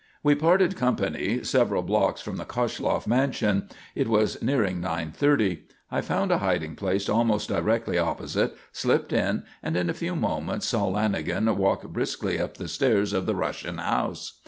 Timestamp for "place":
6.75-7.07